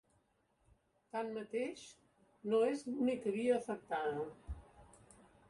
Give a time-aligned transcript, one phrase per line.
[1.15, 1.83] Tanmateix,
[2.55, 4.27] no és l’única via afectada.